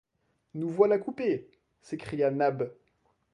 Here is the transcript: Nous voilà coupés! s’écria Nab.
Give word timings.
Nous 0.55 0.67
voilà 0.71 0.97
coupés! 0.97 1.47
s’écria 1.83 2.31
Nab. 2.31 2.71